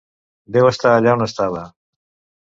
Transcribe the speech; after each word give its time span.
Déu 0.55 0.69
està 0.69 0.93
allà 1.01 1.13
on 1.17 1.25
estava. 1.25 1.61